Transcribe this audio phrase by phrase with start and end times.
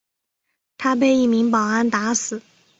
[0.79, 2.41] 他被一名保安打死。